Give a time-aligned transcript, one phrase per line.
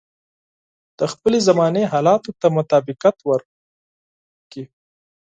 [0.97, 4.63] د خپلې زمانې حالاتو ته مطابقت ورکړي.